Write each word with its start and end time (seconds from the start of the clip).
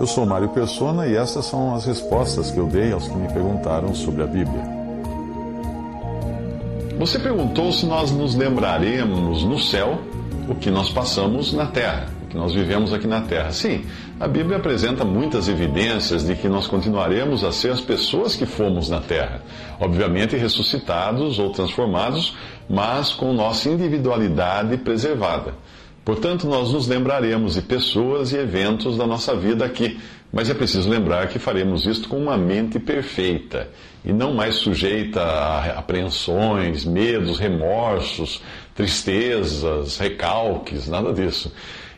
Eu 0.00 0.06
sou 0.06 0.26
Mário 0.26 0.48
Persona 0.48 1.06
e 1.06 1.14
essas 1.14 1.44
são 1.44 1.74
as 1.74 1.84
respostas 1.86 2.50
que 2.50 2.58
eu 2.58 2.66
dei 2.66 2.92
aos 2.92 3.06
que 3.06 3.14
me 3.14 3.28
perguntaram 3.32 3.94
sobre 3.94 4.22
a 4.22 4.26
Bíblia. 4.26 4.62
Você 6.98 7.18
perguntou 7.18 7.72
se 7.72 7.86
nós 7.86 8.10
nos 8.10 8.34
lembraremos 8.34 9.44
no 9.44 9.58
céu 9.58 10.00
o 10.48 10.54
que 10.54 10.70
nós 10.70 10.90
passamos 10.90 11.52
na 11.52 11.66
terra, 11.66 12.08
o 12.24 12.26
que 12.26 12.36
nós 12.36 12.52
vivemos 12.52 12.92
aqui 12.92 13.06
na 13.06 13.20
terra. 13.20 13.52
Sim, 13.52 13.84
a 14.18 14.26
Bíblia 14.26 14.56
apresenta 14.56 15.04
muitas 15.04 15.48
evidências 15.48 16.24
de 16.24 16.34
que 16.34 16.48
nós 16.48 16.66
continuaremos 16.66 17.44
a 17.44 17.52
ser 17.52 17.70
as 17.70 17.80
pessoas 17.80 18.34
que 18.34 18.46
fomos 18.46 18.88
na 18.88 19.00
terra. 19.00 19.42
Obviamente 19.80 20.36
ressuscitados 20.36 21.38
ou 21.38 21.50
transformados, 21.50 22.36
mas 22.68 23.12
com 23.12 23.32
nossa 23.32 23.68
individualidade 23.68 24.76
preservada. 24.78 25.54
Portanto, 26.04 26.48
nós 26.48 26.72
nos 26.72 26.88
lembraremos 26.88 27.54
de 27.54 27.62
pessoas 27.62 28.32
e 28.32 28.36
eventos 28.36 28.96
da 28.96 29.06
nossa 29.06 29.36
vida 29.36 29.64
aqui, 29.64 30.00
mas 30.32 30.50
é 30.50 30.54
preciso 30.54 30.88
lembrar 30.88 31.28
que 31.28 31.38
faremos 31.38 31.86
isto 31.86 32.08
com 32.08 32.16
uma 32.16 32.36
mente 32.36 32.80
perfeita 32.80 33.68
e 34.04 34.12
não 34.12 34.34
mais 34.34 34.56
sujeita 34.56 35.22
a 35.22 35.78
apreensões, 35.78 36.84
medos, 36.84 37.38
remorsos, 37.38 38.42
tristezas, 38.74 39.96
recalques, 39.96 40.88
nada 40.88 41.12
disso. 41.12 41.52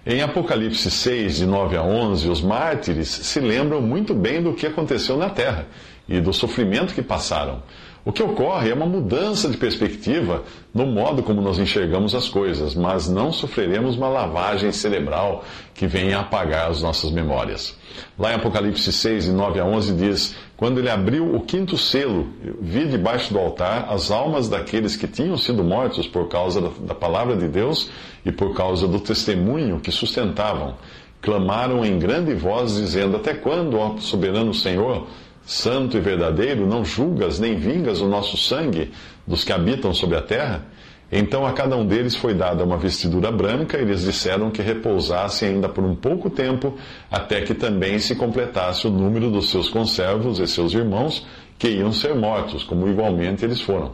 Em 0.05 0.21
Apocalipse 0.21 0.91
6, 0.91 1.37
de 1.37 1.47
9 1.47 1.79
a 1.79 1.83
11, 1.83 2.29
os 2.29 2.43
mártires 2.43 3.09
se 3.09 3.41
lembram 3.41 3.81
muito 3.81 4.13
bem 4.13 4.43
do 4.43 4.53
que 4.53 4.67
aconteceu 4.67 5.17
na 5.17 5.31
terra 5.31 5.67
e 6.07 6.21
do 6.21 6.31
sofrimento 6.31 6.93
que 6.93 7.01
passaram. 7.01 7.63
O 8.07 8.13
que 8.13 8.23
ocorre 8.23 8.71
é 8.71 8.75
uma 8.75 8.85
mudança 8.85 9.49
de 9.49 9.57
perspectiva 9.57 10.43
no 10.75 10.85
modo 10.85 11.23
como 11.23 11.41
nós 11.41 11.59
enxergamos 11.59 12.15
as 12.15 12.29
coisas, 12.29 12.75
mas 12.75 13.09
não 13.09 13.33
sofreremos 13.33 13.97
uma 13.97 14.09
lavagem 14.09 14.71
cerebral 14.73 15.43
que 15.73 15.87
venha 15.87 16.19
apagar 16.19 16.71
as 16.71 16.83
nossas 16.83 17.11
memórias. 17.11 17.75
Lá 18.19 18.33
em 18.33 18.35
Apocalipse 18.35 18.93
6, 18.93 19.25
de 19.25 19.33
9 19.33 19.59
a 19.59 19.65
11, 19.65 19.95
diz: 19.95 20.37
Quando 20.55 20.81
ele 20.81 20.91
abriu 20.91 21.35
o 21.35 21.41
quinto 21.41 21.79
selo, 21.79 22.29
vi 22.61 22.87
debaixo 22.87 23.33
do 23.33 23.39
altar 23.39 23.87
as 23.89 24.11
almas 24.11 24.51
daqueles 24.51 24.97
que 24.97 25.09
tinham 25.09 25.39
sido 25.39 25.65
mortos 25.65 26.07
por 26.07 26.29
causa 26.29 26.61
da 26.61 26.95
palavra 26.95 27.35
de 27.35 27.49
Deus 27.49 27.89
e 28.23 28.31
por 28.31 28.55
causa 28.55 28.87
do 28.87 29.01
testemunho 29.01 29.81
que 29.81 29.91
sustentavam. 29.91 30.75
Clamaram 31.23 31.83
em 31.83 31.99
grande 31.99 32.35
voz, 32.35 32.75
dizendo: 32.77 33.17
Até 33.17 33.33
quando, 33.33 33.79
ó 33.79 33.97
soberano 33.97 34.53
Senhor? 34.53 35.07
Santo 35.47 35.97
e 35.97 36.01
verdadeiro, 36.01 36.67
não 36.67 36.85
julgas 36.85 37.39
nem 37.39 37.57
vingas 37.57 38.01
o 38.01 38.09
nosso 38.09 38.37
sangue 38.37 38.91
dos 39.27 39.45
que 39.45 39.53
habitam 39.53 39.93
sobre 39.93 40.17
a 40.17 40.23
terra? 40.23 40.65
Então 41.13 41.47
a 41.47 41.53
cada 41.53 41.77
um 41.77 41.87
deles 41.87 42.17
foi 42.17 42.35
dada 42.35 42.65
uma 42.65 42.77
vestidura 42.77 43.31
branca, 43.31 43.79
e 43.79 43.85
lhes 43.85 44.03
disseram 44.03 44.51
que 44.51 44.63
repousassem 44.63 45.51
ainda 45.51 45.69
por 45.69 45.85
um 45.85 45.95
pouco 45.95 46.29
tempo, 46.31 46.77
até 47.11 47.43
que 47.43 47.55
também 47.55 47.99
se 47.99 48.17
completasse 48.17 48.87
o 48.87 48.91
número 48.91 49.31
dos 49.31 49.51
seus 49.51 49.69
conservos 49.69 50.41
e 50.41 50.47
seus 50.47 50.73
irmãos, 50.73 51.27
que 51.59 51.69
iam 51.69 51.93
ser 51.93 52.15
mortos, 52.15 52.65
como 52.65 52.89
igualmente 52.89 53.45
eles 53.45 53.61
foram. 53.61 53.93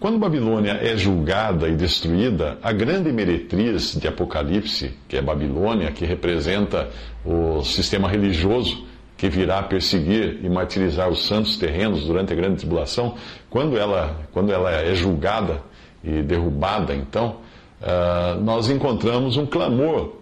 Quando 0.00 0.18
Babilônia 0.18 0.78
é 0.82 0.96
julgada 0.96 1.68
e 1.68 1.76
destruída, 1.76 2.58
a 2.62 2.72
grande 2.72 3.12
meretriz 3.12 3.94
de 3.94 4.08
Apocalipse, 4.08 4.94
que 5.06 5.16
é 5.16 5.22
Babilônia, 5.22 5.92
que 5.92 6.04
representa 6.04 6.88
o 7.24 7.62
sistema 7.62 8.08
religioso, 8.08 8.84
que 9.22 9.28
virá 9.28 9.62
perseguir 9.62 10.40
e 10.42 10.48
martirizar 10.48 11.08
os 11.08 11.28
santos 11.28 11.56
terrenos 11.56 12.04
durante 12.04 12.32
a 12.32 12.34
grande 12.34 12.56
tribulação, 12.56 13.14
quando 13.48 13.78
ela, 13.78 14.18
quando 14.32 14.52
ela 14.52 14.68
é 14.72 14.96
julgada 14.96 15.62
e 16.02 16.22
derrubada, 16.22 16.92
então, 16.92 17.36
uh, 17.80 18.42
nós 18.42 18.68
encontramos 18.68 19.36
um 19.36 19.46
clamor 19.46 20.14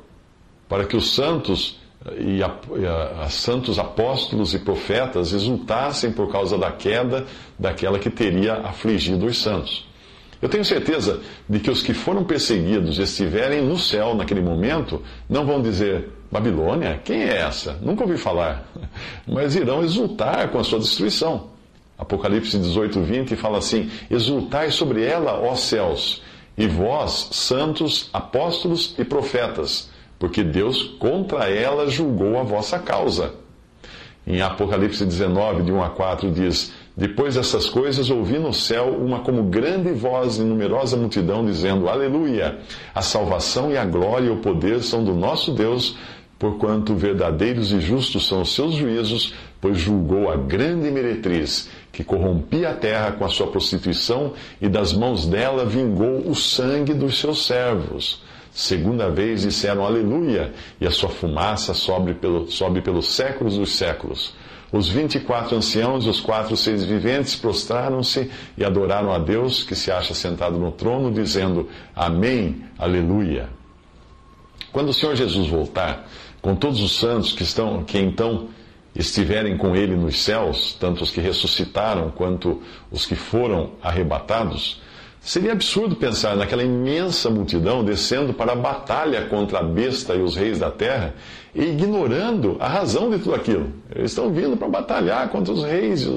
para 0.68 0.84
que 0.84 0.98
os 0.98 1.14
santos 1.14 1.80
e, 2.18 2.42
a, 2.42 2.48
a, 2.48 3.24
a 3.24 3.30
santos 3.30 3.78
apóstolos 3.78 4.52
e 4.52 4.58
profetas 4.58 5.32
exultassem 5.32 6.12
por 6.12 6.30
causa 6.30 6.58
da 6.58 6.70
queda 6.70 7.24
daquela 7.58 7.98
que 7.98 8.10
teria 8.10 8.56
afligido 8.56 9.24
os 9.24 9.40
santos. 9.40 9.88
Eu 10.40 10.48
tenho 10.48 10.64
certeza 10.64 11.20
de 11.48 11.60
que 11.60 11.70
os 11.70 11.82
que 11.82 11.92
foram 11.92 12.24
perseguidos 12.24 12.98
e 12.98 13.02
estiverem 13.02 13.62
no 13.62 13.78
céu 13.78 14.14
naquele 14.14 14.40
momento 14.40 15.02
não 15.28 15.44
vão 15.44 15.60
dizer: 15.60 16.08
Babilônia? 16.30 17.00
Quem 17.04 17.22
é 17.22 17.38
essa? 17.38 17.76
Nunca 17.82 18.04
ouvi 18.04 18.16
falar. 18.16 18.64
Mas 19.28 19.54
irão 19.54 19.84
exultar 19.84 20.48
com 20.48 20.58
a 20.58 20.64
sua 20.64 20.78
destruição. 20.78 21.48
Apocalipse 21.98 22.56
18, 22.58 23.02
20 23.02 23.36
fala 23.36 23.58
assim: 23.58 23.90
Exultai 24.10 24.70
sobre 24.70 25.04
ela, 25.04 25.38
ó 25.38 25.54
céus, 25.54 26.22
e 26.56 26.66
vós, 26.66 27.28
santos, 27.32 28.08
apóstolos 28.10 28.94
e 28.98 29.04
profetas, 29.04 29.90
porque 30.18 30.42
Deus 30.42 30.82
contra 30.98 31.50
ela 31.50 31.90
julgou 31.90 32.38
a 32.38 32.42
vossa 32.42 32.78
causa. 32.78 33.34
Em 34.26 34.40
Apocalipse 34.40 35.04
19, 35.04 35.64
de 35.64 35.72
1 35.72 35.82
a 35.82 35.90
4, 35.90 36.30
diz: 36.30 36.72
Depois 36.96 37.36
dessas 37.36 37.68
coisas, 37.68 38.10
ouvi 38.10 38.38
no 38.38 38.52
céu 38.52 38.96
uma 39.00 39.20
como 39.20 39.44
grande 39.44 39.92
voz 39.92 40.38
e 40.38 40.42
numerosa 40.42 40.96
multidão 40.96 41.44
dizendo: 41.44 41.88
Aleluia! 41.88 42.58
A 42.94 43.00
salvação 43.00 43.70
e 43.70 43.76
a 43.76 43.84
glória 43.84 44.26
e 44.26 44.30
o 44.30 44.38
poder 44.38 44.82
são 44.82 45.04
do 45.04 45.14
nosso 45.14 45.52
Deus, 45.52 45.96
porquanto 46.38 46.94
verdadeiros 46.94 47.72
e 47.72 47.80
justos 47.80 48.26
são 48.26 48.42
os 48.42 48.54
seus 48.54 48.74
juízos, 48.74 49.34
pois 49.60 49.78
julgou 49.78 50.30
a 50.30 50.36
grande 50.36 50.90
meretriz, 50.90 51.68
que 51.92 52.02
corrompia 52.02 52.70
a 52.70 52.74
terra 52.74 53.12
com 53.12 53.24
a 53.24 53.28
sua 53.28 53.46
prostituição, 53.46 54.32
e 54.60 54.68
das 54.68 54.92
mãos 54.92 55.26
dela 55.26 55.64
vingou 55.64 56.28
o 56.28 56.34
sangue 56.34 56.94
dos 56.94 57.18
seus 57.18 57.46
servos. 57.46 58.22
Segunda 58.52 59.08
vez 59.08 59.42
disseram 59.42 59.84
aleluia, 59.84 60.52
e 60.80 60.86
a 60.86 60.90
sua 60.90 61.08
fumaça 61.08 61.72
sobe, 61.72 62.14
pelo, 62.14 62.50
sobe 62.50 62.80
pelos 62.80 63.14
séculos 63.14 63.56
dos 63.56 63.76
séculos. 63.76 64.34
Os 64.72 64.88
vinte 64.88 65.16
e 65.16 65.20
quatro 65.20 65.56
anciãos 65.56 66.06
e 66.06 66.08
os 66.08 66.20
quatro 66.20 66.56
seres 66.56 66.84
viventes 66.84 67.34
prostraram-se 67.34 68.30
e 68.56 68.64
adoraram 68.64 69.12
a 69.12 69.18
Deus, 69.18 69.64
que 69.64 69.74
se 69.74 69.90
acha 69.90 70.14
sentado 70.14 70.58
no 70.58 70.70
trono, 70.70 71.12
dizendo: 71.12 71.68
Amém, 71.94 72.62
aleluia. 72.78 73.48
Quando 74.72 74.90
o 74.90 74.94
Senhor 74.94 75.16
Jesus 75.16 75.48
voltar, 75.48 76.08
com 76.40 76.54
todos 76.54 76.80
os 76.80 76.96
santos 76.98 77.32
que 77.32 77.42
estão, 77.42 77.82
que 77.82 77.98
então 77.98 78.48
estiverem 78.94 79.56
com 79.56 79.74
ele 79.74 79.96
nos 79.96 80.20
céus, 80.22 80.76
tanto 80.78 81.02
os 81.02 81.10
que 81.10 81.20
ressuscitaram 81.20 82.10
quanto 82.10 82.62
os 82.90 83.04
que 83.06 83.16
foram 83.16 83.72
arrebatados, 83.82 84.80
Seria 85.22 85.52
absurdo 85.52 85.96
pensar 85.96 86.34
naquela 86.34 86.62
imensa 86.62 87.28
multidão 87.28 87.84
descendo 87.84 88.32
para 88.32 88.52
a 88.52 88.56
batalha 88.56 89.26
contra 89.26 89.58
a 89.58 89.62
besta 89.62 90.14
e 90.14 90.22
os 90.22 90.34
reis 90.34 90.58
da 90.58 90.70
terra 90.70 91.14
e 91.54 91.62
ignorando 91.62 92.56
a 92.58 92.66
razão 92.66 93.10
de 93.10 93.18
tudo 93.18 93.34
aquilo. 93.34 93.70
Eles 93.94 94.12
estão 94.12 94.32
vindo 94.32 94.56
para 94.56 94.68
batalhar 94.68 95.28
contra 95.28 95.52
os 95.52 95.62
reis, 95.62 96.08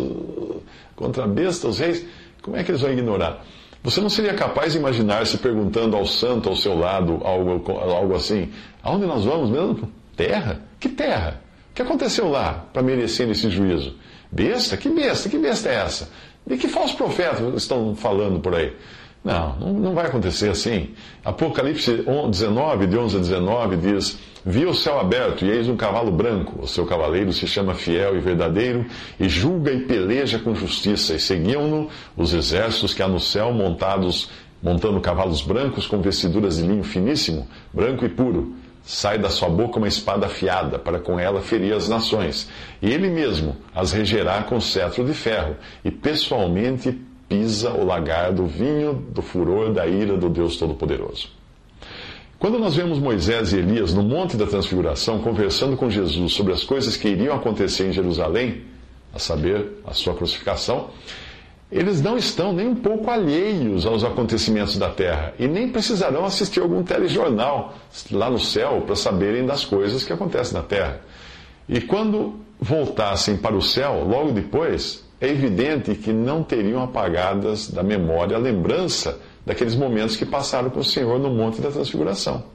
contra 0.95 1.25
a 1.25 1.27
besta, 1.27 1.67
os 1.67 1.79
reis. 1.79 2.05
Como 2.41 2.55
é 2.55 2.63
que 2.63 2.71
eles 2.71 2.81
vão 2.81 2.91
ignorar? 2.91 3.43
Você 3.83 3.99
não 3.99 4.09
seria 4.09 4.33
capaz 4.33 4.71
de 4.71 4.79
imaginar 4.79 5.27
se 5.27 5.37
perguntando 5.37 5.97
ao 5.97 6.05
santo 6.05 6.47
ao 6.47 6.55
seu 6.55 6.77
lado 6.77 7.19
algo, 7.25 7.61
algo 7.69 8.15
assim: 8.15 8.49
aonde 8.81 9.06
nós 9.06 9.25
vamos 9.25 9.49
mesmo? 9.49 9.91
Terra? 10.15 10.61
Que 10.79 10.88
terra? 10.88 11.41
O 11.71 11.75
que 11.75 11.81
aconteceu 11.81 12.29
lá 12.29 12.65
para 12.71 12.81
merecer 12.81 13.29
esse 13.29 13.49
juízo? 13.49 13.95
Besta? 14.31 14.77
Que 14.77 14.88
besta? 14.89 15.27
Que 15.27 15.38
besta 15.38 15.69
é 15.69 15.75
essa? 15.75 16.09
De 16.45 16.57
que 16.57 16.68
falsos 16.68 16.95
profetas 16.95 17.42
estão 17.56 17.95
falando 17.95 18.40
por 18.40 18.54
aí? 18.54 18.74
Não, 19.24 19.56
não 19.57 19.94
vai 19.94 20.07
acontecer 20.07 20.50
assim. 20.50 20.90
Apocalipse 21.24 22.06
19, 22.30 22.88
de 22.88 22.98
11 22.98 23.16
a 23.16 23.19
19, 23.19 23.78
diz: 23.78 24.19
Vi 24.45 24.66
o 24.66 24.74
céu 24.74 25.00
aberto, 25.00 25.45
e 25.45 25.50
eis 25.50 25.69
um 25.69 25.78
cavalo 25.78 26.12
branco. 26.12 26.62
O 26.62 26.68
seu 26.68 26.86
cavaleiro 26.86 27.31
se 27.31 27.48
chama 27.48 27.74
Fiel 27.74 28.18
e 28.18 28.19
Verdadeiro, 28.19 28.86
e 29.18 29.30
julga 29.30 29.72
e 29.72 29.80
peleja 29.86 30.38
com 30.38 30.54
justiça. 30.54 31.13
E 31.13 31.19
seguiam-no 31.19 31.88
os 32.18 32.34
exércitos 32.34 32.94
que 32.94 33.01
há 33.01 33.07
no 33.07 33.19
céu, 33.19 33.54
montados, 33.54 34.30
montando 34.62 35.00
cavalos 35.00 35.42
brancos 35.42 35.88
com 35.88 36.01
vestiduras 36.01 36.57
de 36.57 36.63
linho 36.63 36.84
finíssimo, 36.84 37.48
branco 37.74 38.04
e 38.04 38.10
puro. 38.10 38.54
Sai 38.83 39.18
da 39.18 39.30
sua 39.30 39.50
boca 39.50 39.77
uma 39.77 39.88
espada 39.88 40.25
afiada, 40.25 40.77
para 40.77 41.00
com 41.00 41.18
ela 41.19 41.41
ferir 41.41 41.74
as 41.74 41.88
nações. 41.88 42.50
E 42.81 42.91
ele 42.91 43.09
mesmo 43.09 43.56
as 43.74 43.91
regerá 43.94 44.44
com 44.44 44.59
cetro 44.59 45.06
de 45.06 45.13
ferro, 45.13 45.56
e 45.85 45.89
pessoalmente 45.89 47.00
pisa 47.30 47.71
o 47.71 47.85
lagar 47.85 48.33
do 48.33 48.45
vinho 48.45 48.94
do 48.94 49.21
furor 49.21 49.71
da 49.71 49.88
ira 49.88 50.18
do 50.18 50.30
Deus 50.30 50.57
Todo-Poderoso. 50.57 51.30
Quando 52.38 52.59
nós 52.59 52.75
vemos 52.75 53.00
Moisés 53.00 53.53
e 53.53 53.57
Elias 53.57 53.94
no 53.94 54.03
Monte 54.03 54.35
da 54.35 54.45
Transfiguração 54.45 55.19
conversando 55.19 55.77
com 55.77 55.89
Jesus 55.89 56.33
sobre 56.33 56.51
as 56.51 56.65
coisas 56.65 56.97
que 56.97 57.07
iriam 57.07 57.33
acontecer 57.33 57.88
em 57.88 57.94
Jerusalém, 57.94 58.63
a 59.13 59.19
saber, 59.19 59.81
a 59.88 59.94
sua 59.94 60.13
crucificação, 60.13 60.89
eles 61.73 62.01
não 62.01 62.15
estão 62.15 62.53
nem 62.53 62.67
um 62.67 62.75
pouco 62.75 63.09
alheios 63.09 63.85
aos 63.85 64.03
acontecimentos 64.03 64.77
da 64.77 64.89
terra 64.89 65.33
e 65.39 65.47
nem 65.47 65.67
precisarão 65.67 66.23
assistir 66.23 66.59
algum 66.59 66.83
telejornal 66.83 67.73
lá 68.11 68.29
no 68.29 68.39
céu 68.39 68.83
para 68.85 68.95
saberem 68.95 69.45
das 69.45 69.65
coisas 69.65 70.03
que 70.03 70.13
acontecem 70.13 70.53
na 70.53 70.63
terra. 70.63 71.01
E 71.67 71.81
quando 71.81 72.35
voltassem 72.59 73.37
para 73.37 73.55
o 73.55 73.61
céu, 73.61 74.05
logo 74.07 74.31
depois, 74.31 75.03
é 75.19 75.27
evidente 75.27 75.95
que 75.95 76.13
não 76.13 76.43
teriam 76.43 76.83
apagadas 76.83 77.69
da 77.69 77.81
memória 77.81 78.37
a 78.37 78.39
lembrança 78.39 79.19
daqueles 79.43 79.75
momentos 79.75 80.15
que 80.15 80.25
passaram 80.25 80.69
com 80.69 80.79
o 80.79 80.83
Senhor 80.83 81.19
no 81.19 81.31
Monte 81.31 81.59
da 81.59 81.71
Transfiguração. 81.71 82.52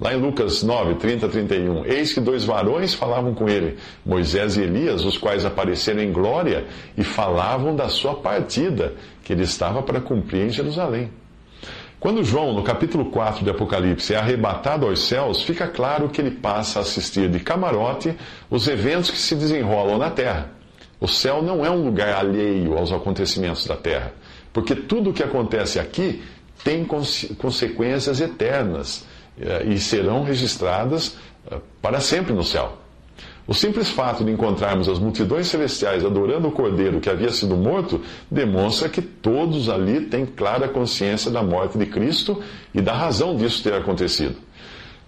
Lá 0.00 0.14
em 0.14 0.16
Lucas 0.16 0.62
9, 0.62 0.94
30 0.94 1.28
31, 1.28 1.84
eis 1.84 2.14
que 2.14 2.20
dois 2.20 2.42
varões 2.42 2.94
falavam 2.94 3.34
com 3.34 3.46
ele, 3.46 3.76
Moisés 4.04 4.56
e 4.56 4.62
Elias, 4.62 5.04
os 5.04 5.18
quais 5.18 5.44
apareceram 5.44 6.00
em 6.00 6.10
glória 6.10 6.64
e 6.96 7.04
falavam 7.04 7.76
da 7.76 7.88
sua 7.90 8.14
partida, 8.14 8.94
que 9.22 9.34
ele 9.34 9.42
estava 9.42 9.82
para 9.82 10.00
cumprir 10.00 10.46
em 10.46 10.50
Jerusalém. 10.50 11.10
Quando 12.00 12.24
João, 12.24 12.54
no 12.54 12.62
capítulo 12.62 13.10
4 13.10 13.44
de 13.44 13.50
Apocalipse, 13.50 14.14
é 14.14 14.16
arrebatado 14.16 14.86
aos 14.86 15.00
céus, 15.00 15.42
fica 15.42 15.68
claro 15.68 16.08
que 16.08 16.18
ele 16.18 16.30
passa 16.30 16.78
a 16.78 16.82
assistir 16.82 17.28
de 17.28 17.38
camarote 17.38 18.16
os 18.48 18.66
eventos 18.68 19.10
que 19.10 19.18
se 19.18 19.34
desenrolam 19.34 19.98
na 19.98 20.08
terra. 20.08 20.50
O 20.98 21.06
céu 21.06 21.42
não 21.42 21.62
é 21.62 21.70
um 21.70 21.84
lugar 21.84 22.14
alheio 22.14 22.74
aos 22.74 22.90
acontecimentos 22.90 23.66
da 23.66 23.76
terra, 23.76 24.14
porque 24.50 24.74
tudo 24.74 25.10
o 25.10 25.12
que 25.12 25.22
acontece 25.22 25.78
aqui 25.78 26.22
tem 26.64 26.86
consequências 26.86 28.18
eternas 28.18 29.04
e 29.66 29.78
serão 29.78 30.22
registradas 30.22 31.16
eh, 31.50 31.56
para 31.80 32.00
sempre 32.00 32.32
no 32.32 32.44
céu. 32.44 32.76
O 33.46 33.54
simples 33.54 33.88
fato 33.88 34.22
de 34.22 34.30
encontrarmos 34.30 34.88
as 34.88 34.98
multidões 34.98 35.48
celestiais 35.48 36.04
adorando 36.04 36.46
o 36.46 36.52
cordeiro 36.52 37.00
que 37.00 37.10
havia 37.10 37.32
sido 37.32 37.56
morto 37.56 38.00
demonstra 38.30 38.88
que 38.88 39.02
todos 39.02 39.68
ali 39.68 40.02
têm 40.02 40.24
clara 40.24 40.68
consciência 40.68 41.30
da 41.30 41.42
morte 41.42 41.76
de 41.76 41.86
Cristo 41.86 42.40
e 42.72 42.80
da 42.80 42.92
razão 42.92 43.34
disso 43.34 43.62
ter 43.62 43.74
acontecido. 43.74 44.36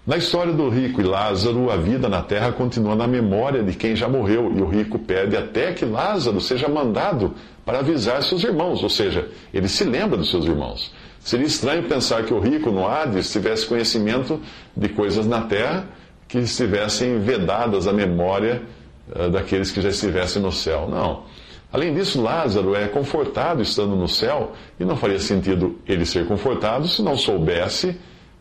Na 0.05 0.17
história 0.17 0.51
do 0.51 0.67
rico 0.67 0.99
e 0.99 1.05
Lázaro, 1.05 1.71
a 1.71 1.77
vida 1.77 2.09
na 2.09 2.21
terra 2.21 2.51
continua 2.51 2.93
na 2.93 3.07
memória 3.07 3.63
de 3.63 3.71
quem 3.71 3.95
já 3.95 4.09
morreu, 4.09 4.51
e 4.53 4.61
o 4.61 4.67
rico 4.67 4.99
pede 4.99 5.37
até 5.37 5.71
que 5.71 5.85
Lázaro 5.85 6.41
seja 6.41 6.67
mandado 6.67 7.33
para 7.65 7.79
avisar 7.79 8.21
seus 8.21 8.43
irmãos, 8.43 8.83
ou 8.83 8.89
seja, 8.89 9.29
ele 9.53 9.69
se 9.69 9.85
lembra 9.85 10.17
dos 10.17 10.29
seus 10.29 10.43
irmãos. 10.43 10.93
Seria 11.23 11.45
estranho 11.45 11.83
pensar 11.83 12.23
que 12.25 12.33
o 12.33 12.39
rico 12.39 12.69
no 12.69 12.85
Hades 12.85 13.31
tivesse 13.31 13.65
conhecimento 13.65 14.41
de 14.75 14.89
coisas 14.89 15.25
na 15.25 15.41
terra 15.41 15.87
que 16.27 16.37
estivessem 16.39 17.19
vedadas 17.19 17.87
à 17.87 17.93
memória 17.93 18.61
uh, 19.09 19.29
daqueles 19.29 19.71
que 19.71 19.79
já 19.79 19.89
estivessem 19.89 20.41
no 20.41 20.51
céu. 20.51 20.87
Não. 20.89 21.23
Além 21.71 21.93
disso, 21.93 22.21
Lázaro 22.21 22.75
é 22.75 22.87
confortado 22.87 23.61
estando 23.61 23.95
no 23.95 24.07
céu, 24.07 24.51
e 24.79 24.83
não 24.83 24.97
faria 24.97 25.17
sentido 25.17 25.79
ele 25.87 26.05
ser 26.05 26.27
confortado 26.27 26.87
se 26.87 27.01
não 27.01 27.15
soubesse 27.15 27.97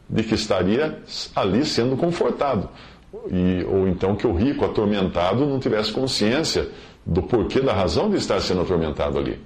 de 0.09 0.23
que 0.25 0.35
estaria 0.35 0.99
ali 1.35 1.65
sendo 1.65 1.97
confortado. 1.97 2.69
E, 3.31 3.65
ou 3.69 3.87
então 3.87 4.17
que 4.17 4.27
o 4.27 4.35
rico 4.35 4.65
atormentado 4.65 5.47
não 5.47 5.61
tivesse 5.61 5.93
consciência 5.93 6.69
do 7.07 7.23
porquê, 7.23 7.61
da 7.61 7.73
razão 7.73 8.11
de 8.11 8.17
estar 8.17 8.41
sendo 8.41 8.63
atormentado 8.63 9.19
ali. 9.19 9.41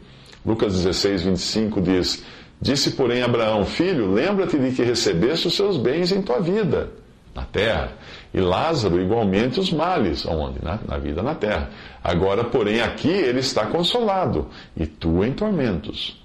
Lucas 0.45 0.73
16, 0.73 1.23
25 1.23 1.81
diz: 1.81 2.25
Disse, 2.61 2.93
porém, 2.93 3.23
Abraão: 3.23 3.65
Filho, 3.65 4.13
lembra-te 4.13 4.59
de 4.59 4.73
que 4.73 4.83
recebeste 4.83 5.49
os 5.49 5.55
seus 5.55 5.77
bens 5.77 6.11
em 6.11 6.23
tua 6.23 6.41
vida, 6.41 6.91
na 7.35 7.43
terra, 7.43 7.93
e 8.33 8.41
Lázaro 8.41 9.01
igualmente 9.01 9.61
os 9.61 9.71
males, 9.71 10.25
onde? 10.27 10.63
Na, 10.63 10.79
na 10.87 10.99
vida 10.99 11.23
na 11.23 11.35
terra. 11.35 11.71
Agora, 12.03 12.45
porém, 12.45 12.81
aqui 12.81 13.11
ele 13.11 13.41
está 13.41 13.67
consolado, 13.67 14.49
e 14.77 14.87
tu 14.87 15.23
em 15.23 15.33
tormentos. 15.33 16.21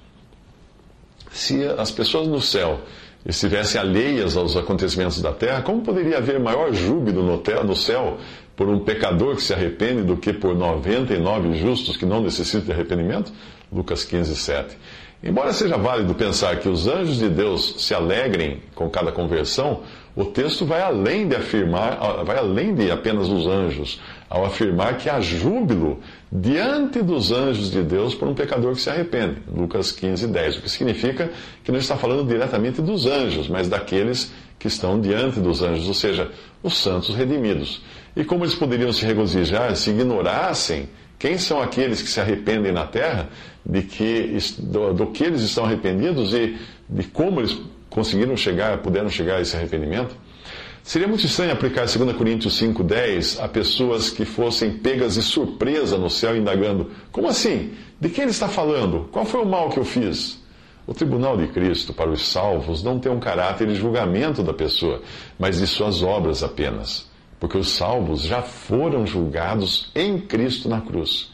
Se 1.32 1.64
as 1.66 1.92
pessoas 1.92 2.28
no 2.28 2.42
céu 2.42 2.82
estivessem 3.26 3.80
alheias 3.80 4.36
aos 4.36 4.58
acontecimentos 4.58 5.22
da 5.22 5.32
terra, 5.32 5.62
como 5.62 5.82
poderia 5.82 6.18
haver 6.18 6.40
maior 6.40 6.74
júbilo 6.74 7.24
no 7.24 7.76
céu 7.76 8.18
por 8.56 8.68
um 8.68 8.80
pecador 8.80 9.36
que 9.36 9.44
se 9.44 9.54
arrepende 9.54 10.04
do 10.04 10.18
que 10.18 10.34
por 10.34 10.56
99 10.56 11.54
justos 11.54 11.98
que 11.98 12.06
não 12.06 12.22
necessitam 12.22 12.66
de 12.66 12.72
arrependimento? 12.72 13.32
Lucas 13.72 14.04
15, 14.04 14.36
7. 14.36 14.78
Embora 15.24 15.54
seja 15.54 15.78
válido 15.78 16.16
pensar 16.16 16.58
que 16.58 16.68
os 16.68 16.88
anjos 16.88 17.18
de 17.18 17.30
Deus 17.30 17.76
se 17.78 17.94
alegrem 17.94 18.60
com 18.74 18.90
cada 18.90 19.12
conversão, 19.12 19.82
o 20.16 20.26
texto 20.26 20.66
vai 20.66 20.82
além 20.82 21.28
de 21.28 21.36
afirmar, 21.36 22.24
vai 22.26 22.38
além 22.38 22.74
de 22.74 22.90
apenas 22.90 23.30
os 23.30 23.46
anjos, 23.46 24.02
ao 24.28 24.44
afirmar 24.44 24.98
que 24.98 25.10
há 25.10 25.22
júbilo 25.22 26.00
diante 26.32 27.04
dos 27.04 27.32
anjos 27.32 27.70
de 27.70 27.84
Deus 27.84 28.16
por 28.16 28.28
um 28.28 28.34
pecador 28.34 28.74
que 28.74 28.82
se 28.82 28.90
arrepende. 28.90 29.38
Lucas 29.56 29.92
15, 29.92 30.28
10. 30.28 30.58
O 30.58 30.62
que 30.64 30.70
significa 30.70 31.30
que 31.64 31.72
não 31.72 31.80
está 31.80 31.96
falando 31.96 32.28
diretamente 32.28 32.82
dos 32.82 33.06
anjos, 33.06 33.48
mas 33.48 33.68
daqueles 33.70 34.34
que 34.58 34.68
estão 34.68 35.00
diante 35.00 35.40
dos 35.40 35.62
anjos, 35.62 35.88
ou 35.88 35.94
seja, 35.94 36.32
os 36.64 36.78
santos 36.78 37.16
redimidos. 37.16 37.84
E 38.16 38.24
como 38.24 38.44
eles 38.44 38.56
poderiam 38.56 38.92
se 38.92 39.06
regozijar 39.06 39.76
se 39.76 39.92
ignorassem 39.92 40.90
quem 41.22 41.38
são 41.38 41.62
aqueles 41.62 42.02
que 42.02 42.10
se 42.10 42.20
arrependem 42.20 42.72
na 42.72 42.88
terra, 42.88 43.30
de 43.64 43.84
que, 43.84 44.36
do, 44.58 44.92
do 44.92 45.08
que 45.12 45.24
eles 45.24 45.42
estão 45.42 45.66
arrependidos 45.66 46.34
e 46.34 46.58
de 46.90 47.04
como 47.04 47.40
eles 47.42 47.56
conseguiram 47.92 48.36
chegar, 48.36 48.80
puderam 48.80 49.08
chegar 49.08 49.36
a 49.36 49.42
esse 49.42 49.56
arrependimento? 49.56 50.16
Seria 50.82 51.08
muito 51.08 51.24
estranho 51.24 51.52
aplicar 51.52 51.86
2 51.86 52.18
Coríntios 52.18 52.60
5,10 52.60 53.40
a 53.40 53.48
pessoas 53.48 54.10
que 54.10 54.26
fossem 54.26 54.80
pegas 54.80 55.14
de 55.14 55.22
surpresa 55.22 55.96
no 55.96 56.10
céu, 56.10 56.36
indagando: 56.36 56.90
como 57.12 57.28
assim? 57.28 57.72
De 58.00 58.10
quem 58.10 58.24
ele 58.24 58.32
está 58.32 58.48
falando? 58.48 59.08
Qual 59.12 59.24
foi 59.24 59.44
o 59.44 59.46
mal 59.46 59.70
que 59.70 59.78
eu 59.78 59.86
fiz? 59.86 60.42
O 60.88 60.94
tribunal 60.96 61.38
de 61.38 61.46
Cristo 61.50 61.94
para 61.94 62.10
os 62.10 62.28
salvos 62.32 62.82
não 62.82 62.98
tem 62.98 63.12
um 63.12 63.20
caráter 63.20 63.68
de 63.68 63.76
julgamento 63.76 64.42
da 64.42 64.56
pessoa, 64.56 65.04
mas 65.38 65.60
de 65.60 65.68
suas 65.68 66.02
obras 66.02 66.42
apenas 66.42 67.11
porque 67.42 67.58
os 67.58 67.72
salvos 67.72 68.22
já 68.22 68.44
foram 68.44 69.04
julgados 69.08 69.90
em 69.96 70.20
Cristo 70.20 70.70
na 70.70 70.80
cruz. 70.80 71.32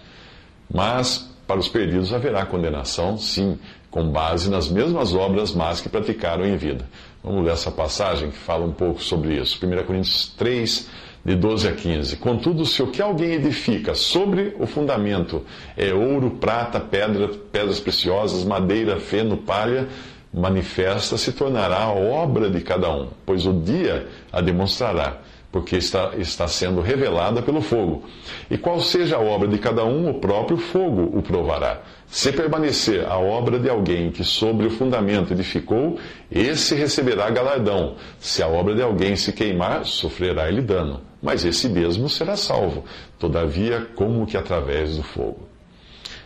Mas 0.74 1.30
para 1.46 1.60
os 1.60 1.68
perdidos 1.68 2.14
haverá 2.14 2.46
condenação, 2.46 3.18
sim, 3.18 3.60
com 3.92 4.10
base 4.10 4.50
nas 4.50 4.70
mesmas 4.70 5.14
obras 5.14 5.54
más 5.54 5.82
que 5.82 5.90
praticaram 5.90 6.46
em 6.46 6.56
vida. 6.56 6.86
Vamos 7.22 7.44
ler 7.44 7.52
essa 7.52 7.70
passagem 7.70 8.32
que 8.32 8.38
fala 8.38 8.66
um 8.66 8.72
pouco 8.72 9.04
sobre 9.04 9.38
isso. 9.38 9.60
1 9.64 9.84
Coríntios 9.84 10.34
3, 10.38 10.90
de 11.26 11.36
12 11.36 11.68
a 11.68 11.74
15. 11.74 12.16
Contudo, 12.16 12.66
se 12.66 12.82
o 12.82 12.88
que 12.88 13.02
alguém 13.02 13.34
edifica 13.34 13.94
sobre 13.94 14.56
o 14.58 14.66
fundamento 14.66 15.44
é 15.76 15.94
ouro, 15.94 16.32
prata, 16.40 16.80
pedra, 16.80 17.28
pedras 17.52 17.82
preciosas, 17.82 18.46
madeira, 18.46 18.98
feno, 18.98 19.36
palha, 19.36 19.90
manifesta 20.34 21.18
se 21.18 21.34
tornará 21.34 21.84
a 21.84 21.92
obra 21.92 22.50
de 22.50 22.62
cada 22.62 22.90
um, 22.90 23.10
pois 23.26 23.46
o 23.46 23.52
dia 23.52 24.08
a 24.32 24.40
demonstrará 24.40 25.18
porque 25.52 25.78
está, 25.78 26.12
está 26.18 26.48
sendo 26.48 26.82
revelada 26.82 27.42
pelo 27.42 27.62
fogo. 27.62 28.04
E 28.50 28.58
qual 28.58 28.80
seja 28.82 29.16
a 29.16 29.20
obra 29.20 29.48
de 29.48 29.58
cada 29.58 29.84
um, 29.86 30.10
o 30.10 30.16
próprio 30.16 30.58
fogo 30.58 31.18
o 31.18 31.22
provará. 31.22 31.82
Se 32.08 32.32
permanecer 32.32 33.06
a 33.06 33.18
obra 33.18 33.60
de 33.60 33.70
alguém 33.70 34.12
que 34.12 34.24
sobre 34.24 34.68
o 34.68 34.70
fundamento 34.70 35.34
edificou, 35.34 35.98
esse 36.32 36.76
receberá 36.76 37.30
galardão. 37.30 37.96
Se 38.20 38.44
a 38.44 38.48
obra 38.48 38.76
de 38.76 38.82
alguém 38.82 39.16
se 39.16 39.32
queimar, 39.32 39.86
sofrerá 39.86 40.48
ele 40.50 40.62
dano. 40.62 41.02
Mas 41.22 41.44
esse 41.44 41.68
mesmo 41.68 42.08
será 42.08 42.36
salvo, 42.36 42.84
todavia, 43.18 43.88
como 43.96 44.26
que 44.28 44.38
através 44.38 44.98
do 44.98 45.04
fogo. 45.04 45.48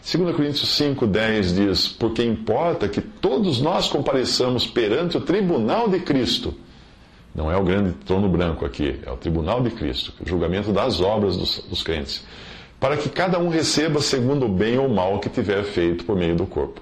2 0.03 0.35
Coríntios 0.35 0.67
5, 0.75 1.05
10 1.05 1.55
diz: 1.55 1.87
Porque 1.87 2.23
importa 2.23 2.89
que 2.89 2.99
todos 2.99 3.61
nós 3.61 3.87
compareçamos 3.87 4.65
perante 4.65 5.15
o 5.15 5.21
tribunal 5.21 5.87
de 5.87 5.99
Cristo 5.99 6.55
não 7.33 7.51
é 7.51 7.57
o 7.57 7.63
grande 7.63 7.93
trono 8.05 8.27
branco 8.27 8.65
aqui, 8.65 8.99
é 9.05 9.11
o 9.11 9.17
tribunal 9.17 9.61
de 9.61 9.71
Cristo, 9.71 10.13
o 10.19 10.27
julgamento 10.27 10.71
das 10.73 10.99
obras 10.99 11.37
dos, 11.37 11.59
dos 11.69 11.81
crentes. 11.81 12.23
Para 12.79 12.97
que 12.97 13.09
cada 13.09 13.39
um 13.39 13.47
receba 13.47 14.01
segundo 14.01 14.45
o 14.45 14.49
bem 14.49 14.77
ou 14.77 14.89
mal 14.89 15.19
que 15.19 15.29
tiver 15.29 15.63
feito 15.63 16.03
por 16.03 16.15
meio 16.15 16.35
do 16.35 16.45
corpo. 16.45 16.81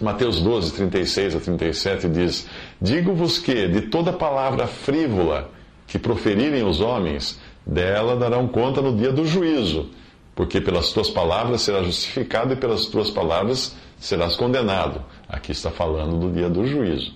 Mateus 0.00 0.40
12, 0.40 0.74
36 0.74 1.36
a 1.36 1.40
37 1.40 2.08
diz: 2.08 2.46
Digo-vos 2.80 3.38
que, 3.38 3.66
de 3.68 3.82
toda 3.82 4.12
palavra 4.12 4.66
frívola 4.66 5.50
que 5.86 5.98
proferirem 5.98 6.64
os 6.64 6.80
homens, 6.80 7.40
dela 7.64 8.16
darão 8.16 8.46
conta 8.46 8.82
no 8.82 8.94
dia 8.94 9.10
do 9.10 9.24
juízo, 9.24 9.88
porque 10.34 10.60
pelas 10.60 10.92
tuas 10.92 11.08
palavras 11.08 11.62
serás 11.62 11.86
justificado 11.86 12.52
e 12.52 12.56
pelas 12.56 12.86
tuas 12.86 13.08
palavras 13.08 13.74
serás 13.98 14.36
condenado. 14.36 15.02
Aqui 15.26 15.52
está 15.52 15.70
falando 15.70 16.18
do 16.18 16.30
dia 16.30 16.50
do 16.50 16.66
juízo. 16.66 17.14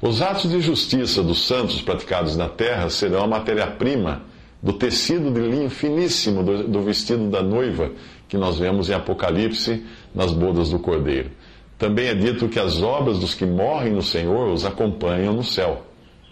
Os 0.00 0.22
atos 0.22 0.50
de 0.50 0.60
justiça 0.60 1.22
dos 1.22 1.46
santos 1.46 1.80
praticados 1.82 2.36
na 2.36 2.48
terra 2.48 2.90
serão 2.90 3.24
a 3.24 3.26
matéria-prima 3.26 4.22
do 4.62 4.72
tecido 4.72 5.30
de 5.30 5.40
linho 5.40 5.70
finíssimo 5.70 6.42
do, 6.42 6.64
do, 6.64 6.82
vestido 6.82 7.28
da 7.28 7.42
noiva 7.42 7.92
que 8.28 8.36
nós 8.36 8.58
vemos 8.58 8.88
em 8.88 8.94
Apocalipse 8.94 9.84
nas 10.14 10.32
bodas 10.32 10.70
do 10.70 10.78
Cordeiro. 10.78 11.30
Também 11.78 12.08
é 12.08 12.14
dito 12.14 12.48
que 12.48 12.58
as 12.58 12.82
obras 12.82 13.18
dos 13.18 13.34
que 13.34 13.44
morrem 13.44 13.92
no 13.92 14.02
Senhor 14.02 14.48
os 14.48 14.64
acompanham 14.64 15.34
no 15.34 15.44
céu. 15.44 15.82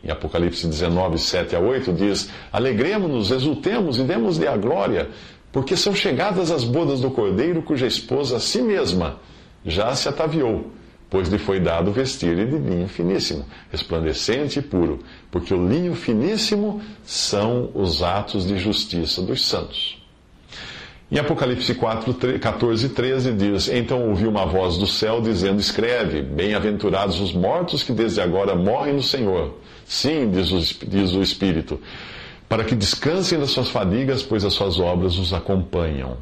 Em 0.02 0.10
Apocalipse 0.10 0.66
19, 0.66 1.18
7 1.18 1.54
a 1.54 1.60
8, 1.60 1.92
diz: 1.92 2.30
Alegremos-nos, 2.52 3.30
exultemos 3.30 3.98
e 3.98 4.02
demos-lhe 4.02 4.46
a 4.46 4.56
glória, 4.56 5.10
porque 5.52 5.76
são 5.76 5.94
chegadas 5.94 6.50
as 6.50 6.64
bodas 6.64 7.00
do 7.00 7.10
cordeiro, 7.10 7.62
cuja 7.62 7.86
esposa 7.86 8.36
a 8.36 8.40
si 8.40 8.60
mesma 8.60 9.18
já 9.64 9.94
se 9.94 10.08
ataviou, 10.08 10.70
pois 11.14 11.28
lhe 11.28 11.38
foi 11.38 11.60
dado 11.60 11.92
vestir 11.92 12.34
de 12.34 12.58
linho 12.58 12.88
finíssimo, 12.88 13.44
resplandecente 13.70 14.58
e 14.58 14.62
puro, 14.62 14.98
porque 15.30 15.54
o 15.54 15.68
linho 15.68 15.94
finíssimo 15.94 16.82
são 17.04 17.70
os 17.72 18.02
atos 18.02 18.44
de 18.44 18.58
justiça 18.58 19.22
dos 19.22 19.46
santos. 19.46 19.96
Em 21.12 21.16
Apocalipse 21.16 21.72
4, 21.72 22.40
14 22.40 22.86
e 22.86 22.88
13 22.88 23.32
diz: 23.32 23.68
Então 23.68 24.08
ouvi 24.08 24.26
uma 24.26 24.44
voz 24.44 24.76
do 24.76 24.88
céu 24.88 25.20
dizendo: 25.20 25.60
Escreve, 25.60 26.20
bem-aventurados 26.20 27.20
os 27.20 27.32
mortos 27.32 27.84
que 27.84 27.92
desde 27.92 28.20
agora 28.20 28.56
morrem 28.56 28.94
no 28.94 29.02
Senhor. 29.02 29.56
Sim, 29.86 30.32
diz 30.32 30.50
o, 30.50 30.84
diz 30.84 31.12
o 31.12 31.22
Espírito, 31.22 31.80
para 32.48 32.64
que 32.64 32.74
descansem 32.74 33.38
das 33.38 33.52
suas 33.52 33.68
fadigas, 33.68 34.20
pois 34.20 34.44
as 34.44 34.52
suas 34.52 34.80
obras 34.80 35.16
os 35.16 35.32
acompanham. 35.32 36.16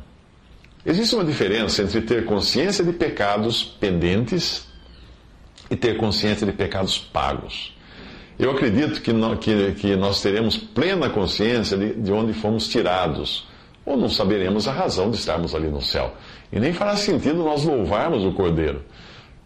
Existe 0.84 1.14
uma 1.14 1.24
diferença 1.24 1.82
entre 1.82 2.02
ter 2.02 2.26
consciência 2.26 2.84
de 2.84 2.92
pecados 2.92 3.64
pendentes 3.64 4.70
e 5.70 5.76
ter 5.76 5.96
consciência 5.96 6.46
de 6.46 6.52
pecados 6.52 6.98
pagos. 6.98 7.74
Eu 8.38 8.50
acredito 8.50 9.00
que, 9.00 9.12
que, 9.40 9.72
que 9.72 9.96
nós 9.96 10.20
teremos 10.20 10.56
plena 10.56 11.08
consciência 11.10 11.76
de, 11.76 11.94
de 11.94 12.12
onde 12.12 12.32
fomos 12.32 12.66
tirados 12.68 13.46
ou 13.84 13.96
não 13.96 14.08
saberemos 14.08 14.68
a 14.68 14.72
razão 14.72 15.10
de 15.10 15.16
estarmos 15.16 15.54
ali 15.54 15.68
no 15.68 15.82
céu. 15.82 16.14
E 16.52 16.60
nem 16.60 16.72
fará 16.72 16.96
sentido 16.96 17.42
nós 17.42 17.64
louvarmos 17.64 18.24
o 18.24 18.32
Cordeiro. 18.32 18.82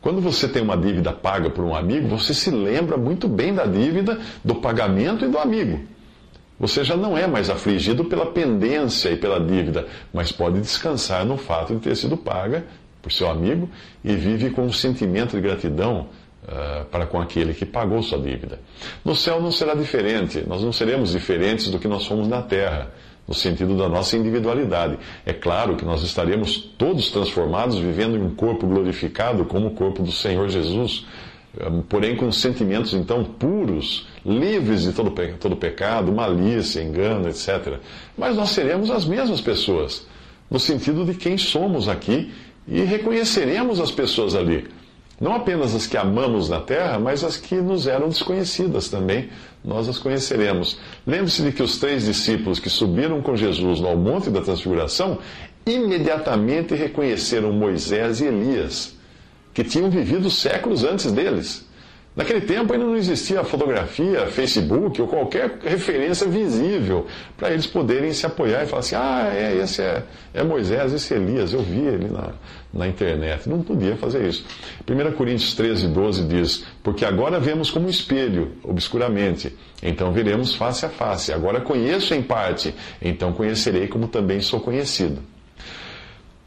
Quando 0.00 0.20
você 0.20 0.46
tem 0.46 0.62
uma 0.62 0.76
dívida 0.76 1.12
paga 1.12 1.50
por 1.50 1.64
um 1.64 1.74
amigo, 1.74 2.06
você 2.06 2.32
se 2.32 2.50
lembra 2.50 2.96
muito 2.96 3.26
bem 3.26 3.54
da 3.54 3.64
dívida, 3.64 4.20
do 4.44 4.54
pagamento 4.56 5.24
e 5.24 5.28
do 5.28 5.38
amigo. 5.38 5.80
Você 6.58 6.84
já 6.84 6.96
não 6.96 7.18
é 7.18 7.26
mais 7.26 7.50
afligido 7.50 8.04
pela 8.04 8.26
pendência 8.26 9.10
e 9.10 9.16
pela 9.16 9.40
dívida, 9.40 9.86
mas 10.12 10.32
pode 10.32 10.60
descansar 10.60 11.24
no 11.24 11.36
fato 11.36 11.74
de 11.74 11.80
ter 11.80 11.96
sido 11.96 12.16
paga 12.16 12.64
por 13.06 13.12
seu 13.12 13.30
amigo 13.30 13.70
e 14.04 14.16
vive 14.16 14.50
com 14.50 14.62
um 14.62 14.72
sentimento 14.72 15.36
de 15.36 15.40
gratidão 15.40 16.08
uh, 16.42 16.84
para 16.86 17.06
com 17.06 17.20
aquele 17.20 17.54
que 17.54 17.64
pagou 17.64 18.02
sua 18.02 18.18
dívida. 18.18 18.58
No 19.04 19.14
céu 19.14 19.40
não 19.40 19.52
será 19.52 19.74
diferente, 19.74 20.42
nós 20.44 20.60
não 20.60 20.72
seremos 20.72 21.12
diferentes 21.12 21.68
do 21.68 21.78
que 21.78 21.86
nós 21.86 22.02
somos 22.02 22.26
na 22.26 22.42
terra 22.42 22.90
no 23.28 23.32
sentido 23.32 23.76
da 23.76 23.88
nossa 23.88 24.16
individualidade. 24.16 24.98
É 25.24 25.32
claro 25.32 25.76
que 25.76 25.84
nós 25.84 26.02
estaremos 26.02 26.56
todos 26.76 27.08
transformados, 27.12 27.78
vivendo 27.78 28.16
em 28.16 28.22
um 28.22 28.34
corpo 28.34 28.66
glorificado 28.66 29.44
como 29.44 29.68
o 29.68 29.70
corpo 29.70 30.02
do 30.02 30.10
Senhor 30.10 30.48
Jesus, 30.48 31.06
hum, 31.60 31.82
porém 31.88 32.16
com 32.16 32.30
sentimentos 32.32 32.92
então 32.92 33.22
puros, 33.22 34.08
livres 34.24 34.82
de 34.82 34.92
todo, 34.92 35.12
todo 35.38 35.54
pecado, 35.54 36.10
malícia, 36.10 36.82
engano, 36.82 37.28
etc. 37.28 37.78
Mas 38.18 38.34
nós 38.34 38.50
seremos 38.50 38.90
as 38.90 39.04
mesmas 39.04 39.40
pessoas, 39.40 40.04
no 40.50 40.58
sentido 40.58 41.04
de 41.04 41.14
quem 41.14 41.38
somos 41.38 41.88
aqui 41.88 42.32
e 42.66 42.80
reconheceremos 42.82 43.80
as 43.80 43.90
pessoas 43.90 44.34
ali. 44.34 44.68
Não 45.20 45.34
apenas 45.34 45.74
as 45.74 45.86
que 45.86 45.96
amamos 45.96 46.48
na 46.48 46.60
terra, 46.60 46.98
mas 46.98 47.24
as 47.24 47.36
que 47.36 47.54
nos 47.54 47.86
eram 47.86 48.08
desconhecidas 48.08 48.88
também, 48.88 49.30
nós 49.64 49.88
as 49.88 49.98
conheceremos. 49.98 50.78
Lembre-se 51.06 51.42
de 51.42 51.52
que 51.52 51.62
os 51.62 51.78
três 51.78 52.04
discípulos 52.04 52.58
que 52.58 52.68
subiram 52.68 53.22
com 53.22 53.34
Jesus 53.34 53.80
no 53.80 53.96
Monte 53.96 54.28
da 54.28 54.42
Transfiguração 54.42 55.18
imediatamente 55.66 56.74
reconheceram 56.74 57.52
Moisés 57.52 58.20
e 58.20 58.26
Elias, 58.26 58.94
que 59.54 59.64
tinham 59.64 59.90
vivido 59.90 60.30
séculos 60.30 60.84
antes 60.84 61.10
deles. 61.10 61.65
Naquele 62.16 62.40
tempo 62.40 62.72
ainda 62.72 62.86
não 62.86 62.96
existia 62.96 63.44
fotografia, 63.44 64.26
Facebook 64.28 65.02
ou 65.02 65.06
qualquer 65.06 65.58
referência 65.62 66.26
visível 66.26 67.06
para 67.36 67.50
eles 67.50 67.66
poderem 67.66 68.10
se 68.14 68.24
apoiar 68.24 68.62
e 68.62 68.66
falar 68.66 68.80
assim: 68.80 68.94
ah, 68.94 69.30
é, 69.34 69.56
esse 69.58 69.82
é, 69.82 70.02
é 70.32 70.42
Moisés, 70.42 70.94
esse 70.94 71.12
é 71.12 71.18
Elias, 71.18 71.52
eu 71.52 71.60
vi 71.60 71.80
ele 71.80 72.08
na, 72.08 72.30
na 72.72 72.88
internet. 72.88 73.46
Não 73.46 73.60
podia 73.62 73.96
fazer 73.96 74.26
isso. 74.26 74.46
1 74.88 75.12
Coríntios 75.12 75.52
13, 75.52 75.88
12 75.88 76.24
diz: 76.24 76.64
Porque 76.82 77.04
agora 77.04 77.38
vemos 77.38 77.70
como 77.70 77.86
espelho, 77.86 78.52
obscuramente, 78.64 79.54
então 79.82 80.10
veremos 80.10 80.54
face 80.54 80.86
a 80.86 80.88
face. 80.88 81.34
Agora 81.34 81.60
conheço 81.60 82.14
em 82.14 82.22
parte, 82.22 82.74
então 83.02 83.34
conhecerei 83.34 83.88
como 83.88 84.08
também 84.08 84.40
sou 84.40 84.58
conhecido. 84.60 85.20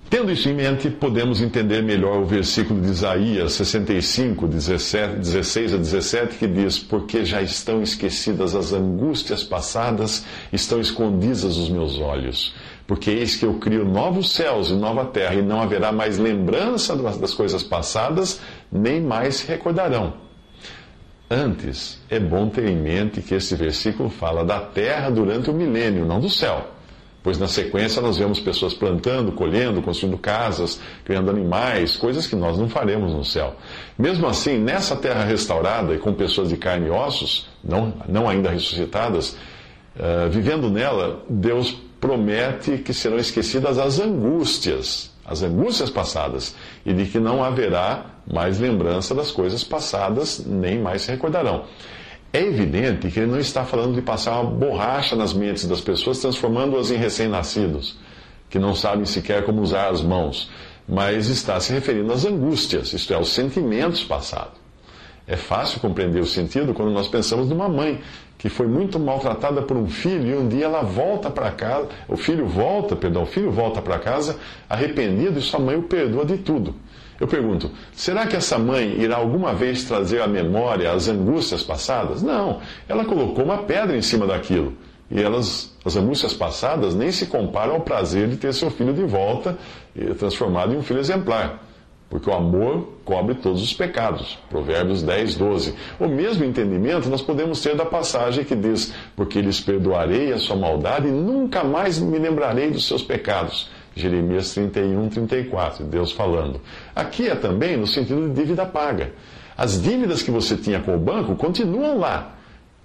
Tendo 0.10 0.32
isso 0.32 0.50
em 0.50 0.56
mente, 0.56 0.90
podemos 0.90 1.40
entender 1.40 1.84
melhor 1.84 2.18
o 2.18 2.26
versículo 2.26 2.82
de 2.82 2.90
Isaías 2.90 3.54
65, 3.54 4.48
17, 4.48 5.18
16 5.18 5.74
a 5.76 5.78
17, 5.78 6.36
que 6.38 6.48
diz: 6.48 6.80
Porque 6.80 7.24
já 7.24 7.44
estão 7.44 7.84
esquecidas 7.84 8.56
as 8.56 8.74
angústias 8.74 9.44
passadas, 9.44 10.26
estão 10.52 10.80
escondidas 10.80 11.44
os 11.44 11.70
meus 11.70 12.00
olhos. 12.00 12.56
Porque 12.88 13.12
eis 13.12 13.36
que 13.36 13.46
eu 13.46 13.54
crio 13.60 13.86
novos 13.86 14.32
céus 14.32 14.72
e 14.72 14.74
nova 14.74 15.06
terra, 15.06 15.36
e 15.36 15.44
não 15.44 15.62
haverá 15.62 15.92
mais 15.92 16.18
lembrança 16.18 16.96
das 16.96 17.36
coisas 17.36 17.62
passadas, 17.62 18.42
nem 18.72 19.00
mais 19.00 19.36
se 19.36 19.48
recordarão. 19.48 20.14
Antes, 21.30 22.02
é 22.10 22.20
bom 22.20 22.50
ter 22.50 22.68
em 22.68 22.76
mente 22.76 23.22
que 23.22 23.36
esse 23.36 23.56
versículo 23.56 24.10
fala 24.10 24.44
da 24.44 24.60
terra 24.60 25.12
durante 25.12 25.52
o 25.52 25.54
milênio, 25.54 26.04
não 26.04 26.20
do 26.20 26.32
céu. 26.32 26.79
Pois 27.22 27.38
na 27.38 27.48
sequência 27.48 28.02
nós 28.02 28.18
vemos 28.18 28.40
pessoas 28.40 28.74
plantando, 28.74 29.34
colhendo, 29.34 29.82
construindo 29.82 30.18
casas, 30.18 30.80
criando 31.04 31.30
animais, 31.30 31.98
coisas 31.98 32.26
que 32.26 32.36
nós 32.36 32.58
não 32.58 32.70
faremos 32.70 33.14
no 33.14 33.26
céu. 33.26 33.56
Mesmo 33.98 34.26
assim, 34.26 34.58
nessa 34.58 34.96
terra 34.96 35.26
restaurada 35.26 35.94
e 35.94 35.98
com 35.98 36.14
pessoas 36.14 36.48
de 36.48 36.56
carne 36.56 36.88
e 36.88 36.90
ossos, 36.90 37.50
não, 37.62 37.94
não 38.08 38.30
ainda 38.30 38.50
ressuscitadas, 38.50 39.36
uh, 39.98 40.30
vivendo 40.30 40.70
nela, 40.70 41.22
Deus 41.30 41.76
promete 42.00 42.78
que 42.78 42.94
serão 42.94 43.18
esquecidas 43.18 43.78
as 43.78 44.00
angústias, 44.00 45.12
as 45.26 45.44
angústias 45.44 45.90
passadas, 45.90 46.56
e 46.86 46.94
de 46.94 47.06
que 47.06 47.20
não 47.20 47.44
haverá 47.44 48.06
mais 48.32 48.60
lembrança 48.60 49.14
das 49.14 49.30
coisas 49.30 49.62
passadas, 49.64 50.46
nem 50.46 50.80
mais 50.80 51.02
se 51.02 51.12
recordarão. 51.12 51.66
É 52.32 52.42
evidente 52.42 53.10
que 53.10 53.20
ele 53.20 53.32
não 53.32 53.40
está 53.40 53.66
falando 53.66 53.96
de 53.96 54.02
passar 54.02 54.40
uma 54.40 54.52
borracha 54.52 55.16
nas 55.16 55.34
mentes 55.34 55.66
das 55.66 55.82
pessoas, 55.82 56.20
transformando-as 56.20 56.92
em 56.92 56.96
recém-nascidos, 56.96 57.98
que 58.50 58.60
não 58.60 58.76
sabem 58.76 59.06
sequer 59.06 59.44
como 59.44 59.62
usar 59.62 59.90
as 59.90 60.02
mãos, 60.04 60.52
mas 60.88 61.28
está 61.28 61.60
se 61.60 61.74
referindo 61.74 62.14
às 62.14 62.26
angústias, 62.26 62.94
isto 62.94 63.14
é, 63.14 63.16
aos 63.16 63.30
sentimentos 63.30 64.04
passados. 64.04 64.60
É 65.28 65.36
fácil 65.36 65.80
compreender 65.80 66.20
o 66.20 66.26
sentido 66.26 66.74
quando 66.74 66.92
nós 66.92 67.08
pensamos 67.08 67.50
numa 67.50 67.70
mãe 67.70 68.00
que 68.38 68.48
foi 68.48 68.68
muito 68.68 69.00
maltratada 69.00 69.62
por 69.62 69.76
um 69.76 69.88
filho 69.88 70.28
e 70.28 70.36
um 70.36 70.48
dia 70.48 70.66
ela 70.66 70.82
volta 70.82 71.30
para 71.30 71.52
casa, 71.52 71.90
o 72.08 72.16
filho 72.16 72.48
volta, 72.48 72.96
perdão, 72.96 73.24
o 73.24 73.26
filho 73.26 73.52
volta 73.52 73.82
para 73.82 74.00
casa 74.00 74.38
arrependido 74.70 75.38
e 75.38 75.42
sua 75.42 75.60
mãe 75.60 75.76
o 75.76 75.84
perdoa 75.84 76.26
de 76.26 76.38
tudo. 76.38 76.76
Eu 77.20 77.28
pergunto: 77.28 77.70
será 77.92 78.26
que 78.26 78.36
essa 78.36 78.58
mãe 78.58 79.02
irá 79.02 79.18
alguma 79.18 79.54
vez 79.54 79.84
trazer 79.84 80.22
à 80.22 80.28
memória 80.28 80.92
as 80.92 81.08
angústias 81.08 81.64
passadas? 81.64 82.22
Não. 82.22 82.62
Ela 82.88 83.04
colocou 83.06 83.44
uma 83.44 83.60
pedra 83.60 83.98
em 83.98 84.02
cima 84.02 84.26
daquilo. 84.26 84.74
E 85.12 85.22
elas, 85.22 85.76
as 85.84 85.96
angústias 85.96 86.34
passadas 86.34 86.94
nem 86.94 87.12
se 87.12 87.26
comparam 87.26 87.74
ao 87.74 87.82
prazer 87.82 88.28
de 88.28 88.38
ter 88.38 88.54
seu 88.54 88.70
filho 88.70 88.94
de 88.94 89.04
volta, 89.04 89.58
transformado 90.18 90.74
em 90.74 90.78
um 90.78 90.84
filho 90.84 91.00
exemplar. 91.00 91.64
Porque 92.10 92.30
o 92.30 92.34
amor 92.34 92.88
cobre 93.06 93.36
todos 93.36 93.62
os 93.62 93.74
pecados. 93.74 94.40
Provérbios 94.50 95.04
10, 95.04 95.36
12. 95.36 95.76
O 96.00 96.08
mesmo 96.08 96.44
entendimento 96.44 97.08
nós 97.08 97.22
podemos 97.22 97.62
ter 97.62 97.76
da 97.76 97.86
passagem 97.86 98.44
que 98.44 98.56
diz: 98.56 98.94
Porque 99.16 99.42
lhes 99.42 99.60
perdoarei 99.60 100.34
a 100.34 100.40
sua 100.40 100.56
maldade 100.56 101.08
e 101.08 101.12
nunca 101.12 101.64
mais 101.64 102.00
me 102.00 102.18
lembrarei 102.18 102.72
dos 102.72 102.88
seus 102.88 103.04
pecados. 103.04 103.70
Jeremias 103.96 104.54
31, 104.54 105.10
34, 105.10 105.86
Deus 105.86 106.12
falando. 106.12 106.62
Aqui 106.96 107.28
é 107.28 107.36
também 107.36 107.78
no 107.78 107.88
sentido 107.88 108.28
de 108.30 108.34
dívida 108.34 108.66
paga. 108.66 109.12
As 109.58 109.82
dívidas 109.82 110.22
que 110.22 110.32
você 110.32 110.56
tinha 110.56 110.80
com 110.80 110.96
o 110.96 111.00
banco 111.00 111.36
continuam 111.36 112.00
lá, 112.00 112.36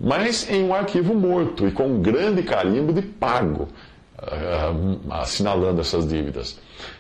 mas 0.01 0.51
em 0.51 0.65
um 0.65 0.75
arquivo 0.75 1.15
morto 1.15 1.69
e 1.69 1.71
com 1.71 1.87
um 1.87 2.03
grande 2.03 2.43
carimbo 2.43 2.93
de 2.93 3.03
pago, 3.03 3.69
uh, 4.19 5.13
assinalando 5.13 5.81
essas 5.81 6.09
dívidas. 6.09 6.59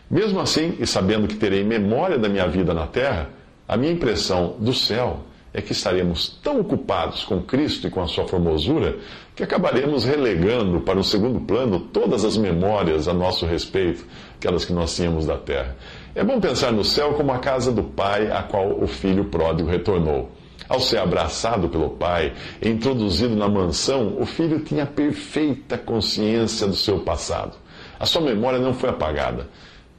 Mesmo 0.08 0.38
assim, 0.38 0.76
e 0.78 0.86
sabendo 0.86 1.26
que 1.26 1.34
terei 1.34 1.64
memória 1.64 2.18
da 2.18 2.28
minha 2.28 2.46
vida 2.46 2.72
na 2.72 2.86
terra, 2.86 3.30
a 3.66 3.76
minha 3.76 3.92
impressão 3.92 4.56
do 4.60 4.72
céu 4.72 5.24
é 5.54 5.62
que 5.62 5.70
estaremos 5.70 6.36
tão 6.42 6.60
ocupados 6.60 7.22
com 7.22 7.40
Cristo 7.40 7.86
e 7.86 7.90
com 7.90 8.02
a 8.02 8.08
sua 8.08 8.26
formosura 8.26 8.98
que 9.36 9.42
acabaremos 9.44 10.04
relegando 10.04 10.80
para 10.80 10.98
o 10.98 11.04
segundo 11.04 11.40
plano 11.40 11.78
todas 11.78 12.24
as 12.24 12.36
memórias 12.36 13.06
a 13.06 13.14
nosso 13.14 13.46
respeito, 13.46 14.04
aquelas 14.36 14.64
que 14.64 14.72
nós 14.72 14.94
tínhamos 14.96 15.26
da 15.26 15.36
terra. 15.36 15.76
É 16.12 16.24
bom 16.24 16.40
pensar 16.40 16.72
no 16.72 16.84
céu 16.84 17.14
como 17.14 17.30
a 17.32 17.38
casa 17.38 17.70
do 17.70 17.84
Pai 17.84 18.32
a 18.32 18.42
qual 18.42 18.82
o 18.82 18.88
filho 18.88 19.26
pródigo 19.26 19.70
retornou. 19.70 20.32
Ao 20.68 20.80
ser 20.80 20.98
abraçado 20.98 21.68
pelo 21.68 21.90
pai 21.90 22.32
e 22.62 22.70
introduzido 22.70 23.36
na 23.36 23.48
mansão, 23.48 24.16
o 24.18 24.24
filho 24.24 24.60
tinha 24.60 24.86
perfeita 24.86 25.76
consciência 25.76 26.66
do 26.66 26.74
seu 26.74 27.00
passado. 27.00 27.56
A 28.00 28.06
sua 28.06 28.22
memória 28.22 28.58
não 28.58 28.72
foi 28.72 28.88
apagada, 28.88 29.48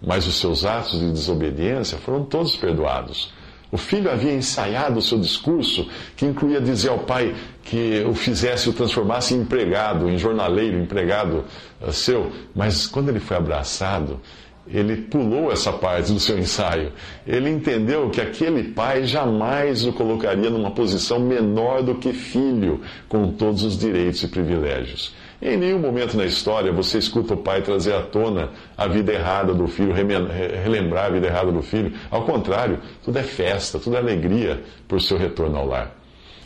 mas 0.02 0.26
os 0.26 0.40
seus 0.40 0.66
atos 0.66 1.00
de 1.00 1.12
desobediência 1.12 2.00
foram 2.00 2.26
todos 2.26 2.56
perdoados. 2.56 3.32
O 3.72 3.78
filho 3.78 4.12
havia 4.12 4.34
ensaiado 4.34 5.00
o 5.00 5.02
seu 5.02 5.20
discurso, 5.20 5.88
que 6.16 6.26
incluía 6.26 6.62
dizer 6.62 6.90
ao 6.90 7.00
pai 7.00 7.36
que 7.64 8.04
o 8.08 8.14
fizesse, 8.14 8.70
o 8.70 8.74
transformasse 8.74 9.34
em 9.34 9.40
empregado, 9.42 10.10
em 10.10 10.18
jornaleiro, 10.18 10.78
empregado 10.78 11.46
uh, 11.82 11.92
seu. 11.92 12.32
Mas 12.56 12.86
quando 12.88 13.10
ele 13.10 13.20
foi 13.20 13.38
abraçado, 13.38 14.20
ele 14.68 14.96
pulou 14.98 15.52
essa 15.52 15.72
parte 15.72 16.12
do 16.12 16.20
seu 16.20 16.38
ensaio. 16.38 16.92
Ele 17.26 17.50
entendeu 17.50 18.10
que 18.10 18.22
aquele 18.22 18.64
pai 18.72 19.06
jamais 19.06 19.86
o 19.86 19.94
colocaria 19.94 20.50
numa 20.50 20.72
posição 20.72 21.20
menor 21.20 21.84
do 21.84 21.96
que 21.96 22.14
filho, 22.14 22.82
com 23.08 23.32
todos 23.32 23.64
os 23.64 23.78
direitos 23.78 24.24
e 24.24 24.28
privilégios. 24.28 25.14
Em 25.42 25.58
nenhum 25.58 25.80
momento 25.80 26.16
na 26.16 26.26
história 26.26 26.72
você 26.72 26.98
escuta 26.98 27.34
o 27.34 27.38
pai 27.38 27.62
trazer 27.62 27.94
à 27.94 28.02
tona 28.02 28.50
a 28.78 28.88
vida 28.88 29.12
errada 29.12 29.54
do 29.54 29.68
filho, 29.68 29.94
relembrar 29.94 31.06
a 31.06 31.10
vida 31.10 31.28
errada 31.28 31.52
do 31.52 31.62
filho. 31.62 31.94
Ao 32.10 32.24
contrário, 32.24 32.80
tudo 33.04 33.20
é 33.20 33.24
festa, 33.24 33.78
tudo 33.78 33.96
é 33.96 34.00
alegria 34.00 34.64
por 34.88 35.02
seu 35.02 35.18
retorno 35.18 35.58
ao 35.58 35.68
lar. 35.68 35.96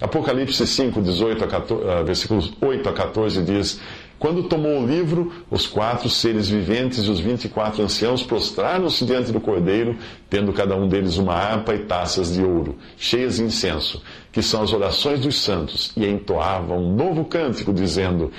Apocalipse 0.02 0.66
5, 0.66 1.02
18 1.02 1.44
a 1.44 1.48
14, 1.48 2.04
versículos 2.06 2.54
8 2.62 2.88
a 2.88 2.94
14 2.94 3.44
diz: 3.44 3.82
Quando 4.18 4.44
tomou 4.44 4.82
o 4.82 4.88
livro, 4.88 5.32
os 5.52 5.68
quatro 5.68 6.10
seres 6.10 6.48
viventes 6.48 7.00
e 7.04 7.10
os 7.10 7.20
vinte 7.20 7.46
e 7.46 7.50
quatro 7.50 7.84
anciãos 7.84 8.24
prostraram-se 8.24 9.04
diante 9.04 9.32
do 9.34 9.42
cordeiro, 9.42 9.98
tendo 10.30 10.54
cada 10.54 10.74
um 10.74 10.88
deles 10.88 11.18
uma 11.18 11.34
harpa 11.34 11.76
e 11.76 11.80
taças 11.80 12.34
de 12.34 12.42
ouro, 12.42 12.78
cheias 12.98 13.36
de 13.36 13.44
incenso, 13.44 14.02
que 14.32 14.42
são 14.42 14.64
as 14.64 14.72
orações 14.72 15.20
dos 15.20 15.42
santos, 15.42 15.92
e 15.98 16.08
entoavam 16.08 16.78
um 16.78 16.96
novo 16.96 17.26
cântico, 17.26 17.74
dizendo: 17.74 18.32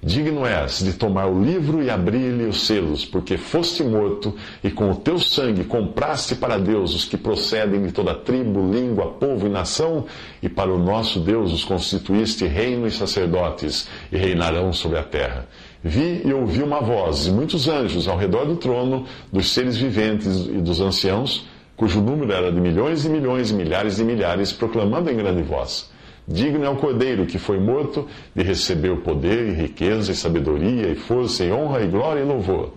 Digno 0.00 0.46
és 0.46 0.78
de 0.84 0.92
tomar 0.92 1.26
o 1.26 1.42
livro 1.42 1.82
e 1.82 1.90
abrir-lhe 1.90 2.44
os 2.44 2.68
selos, 2.68 3.04
porque 3.04 3.36
foste 3.36 3.82
morto 3.82 4.32
e 4.62 4.70
com 4.70 4.92
o 4.92 4.94
teu 4.94 5.18
sangue 5.18 5.64
compraste 5.64 6.36
para 6.36 6.56
Deus 6.56 6.94
os 6.94 7.04
que 7.04 7.16
procedem 7.16 7.82
de 7.82 7.90
toda 7.90 8.14
tribo, 8.14 8.70
língua, 8.72 9.10
povo 9.14 9.46
e 9.46 9.50
nação, 9.50 10.04
e 10.40 10.48
para 10.48 10.72
o 10.72 10.78
nosso 10.78 11.18
Deus 11.18 11.52
os 11.52 11.64
constituíste 11.64 12.46
reino 12.46 12.86
e 12.86 12.92
sacerdotes, 12.92 13.88
e 14.12 14.16
reinarão 14.16 14.72
sobre 14.72 14.98
a 14.98 15.02
terra. 15.02 15.48
Vi 15.82 16.22
e 16.24 16.32
ouvi 16.32 16.62
uma 16.62 16.80
voz 16.80 17.24
de 17.24 17.32
muitos 17.32 17.66
anjos 17.66 18.06
ao 18.06 18.16
redor 18.16 18.44
do 18.44 18.54
trono, 18.54 19.04
dos 19.32 19.52
seres 19.52 19.76
viventes 19.76 20.46
e 20.46 20.60
dos 20.60 20.80
anciãos, 20.80 21.44
cujo 21.76 22.00
número 22.00 22.32
era 22.32 22.52
de 22.52 22.60
milhões 22.60 23.04
e 23.04 23.08
milhões 23.08 23.50
e 23.50 23.54
milhares 23.54 23.96
de 23.96 24.04
milhares, 24.04 24.52
proclamando 24.52 25.10
em 25.10 25.16
grande 25.16 25.42
voz. 25.42 25.90
Digno 26.30 26.62
é 26.62 26.68
o 26.68 26.76
cordeiro 26.76 27.24
que 27.24 27.38
foi 27.38 27.58
morto 27.58 28.06
de 28.34 28.42
receber 28.42 28.90
o 28.90 28.98
poder 28.98 29.48
e 29.48 29.52
riqueza 29.52 30.12
e 30.12 30.14
sabedoria 30.14 30.88
e 30.88 30.94
força 30.94 31.42
e 31.42 31.50
honra 31.50 31.80
e 31.82 31.88
glória 31.88 32.20
e 32.20 32.24
louvor. 32.24 32.74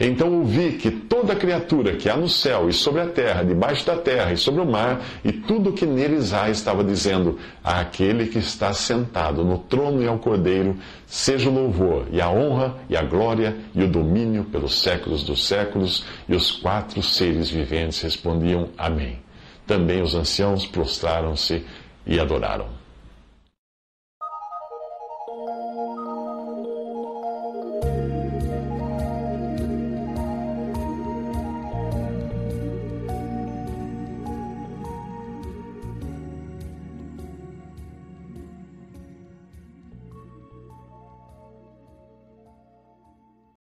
Então 0.00 0.32
ouvi 0.38 0.72
que 0.72 0.90
toda 0.90 1.36
criatura 1.36 1.94
que 1.94 2.08
há 2.08 2.16
no 2.16 2.28
céu 2.28 2.68
e 2.68 2.72
sobre 2.72 3.02
a 3.02 3.06
terra, 3.06 3.44
debaixo 3.44 3.86
da 3.86 3.96
terra 3.96 4.32
e 4.32 4.36
sobre 4.36 4.60
o 4.60 4.66
mar, 4.66 5.04
e 5.22 5.30
tudo 5.30 5.72
que 5.72 5.86
neles 5.86 6.32
há, 6.32 6.50
estava 6.50 6.82
dizendo: 6.82 7.38
àquele 7.62 8.26
que 8.26 8.38
está 8.38 8.72
sentado 8.72 9.44
no 9.44 9.58
trono 9.58 10.02
e 10.02 10.08
ao 10.08 10.18
cordeiro, 10.18 10.74
seja 11.06 11.48
o 11.48 11.54
louvor 11.54 12.06
e 12.10 12.20
a 12.20 12.28
honra 12.30 12.76
e 12.88 12.96
a 12.96 13.02
glória 13.02 13.56
e 13.72 13.84
o 13.84 13.88
domínio 13.88 14.44
pelos 14.44 14.80
séculos 14.80 15.22
dos 15.22 15.46
séculos. 15.46 16.04
E 16.28 16.34
os 16.34 16.50
quatro 16.50 17.02
seres 17.02 17.50
viventes 17.50 18.00
respondiam: 18.00 18.70
Amém. 18.76 19.18
Também 19.66 20.02
os 20.02 20.14
anciãos 20.14 20.66
prostraram-se 20.66 21.62
e 22.06 22.18
adoraram. 22.18 22.79